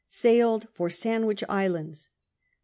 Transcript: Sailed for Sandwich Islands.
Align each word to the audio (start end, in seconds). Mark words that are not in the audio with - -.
Sailed 0.09 0.67
for 0.73 0.89
Sandwich 0.89 1.43
Islands. 1.47 2.09